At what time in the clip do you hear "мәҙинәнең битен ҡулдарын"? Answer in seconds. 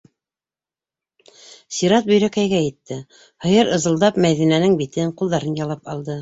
4.27-5.63